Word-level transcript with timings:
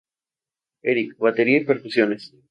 Eric: 0.81 1.15
batería 1.19 1.57
y 1.59 1.63
percusiones. 1.65 2.33